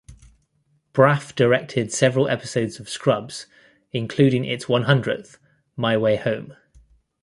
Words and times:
Braff 0.95 1.35
directed 1.35 1.91
several 1.91 2.27
episodes 2.27 2.79
of 2.79 2.89
"Scrubs", 2.89 3.45
including 3.91 4.45
its 4.45 4.67
one-hundredth, 4.67 5.37
"My 5.75 5.95
Way 5.95 6.15
Home". 6.15 6.55